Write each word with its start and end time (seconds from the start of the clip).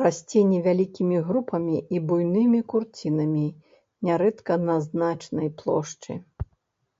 Расце 0.00 0.40
невялікімі 0.50 1.18
групамі 1.28 1.76
і 1.98 2.02
буйнымі 2.10 2.60
курцінамі, 2.74 3.46
нярэдка 4.10 4.60
на 4.68 4.76
значнай 4.90 5.48
плошчы. 5.64 6.12